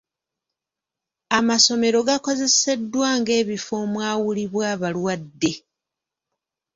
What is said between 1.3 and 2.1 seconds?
Amasomero